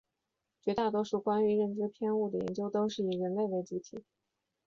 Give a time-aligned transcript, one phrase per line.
[0.63, 4.03] 绝大多数关于认知偏误的研究都是以人类为主体。